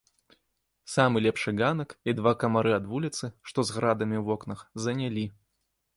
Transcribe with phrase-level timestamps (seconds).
[0.93, 5.23] Самы лепшы ганак і два камары ад вуліцы, што з градамі ў вокнах, занялі.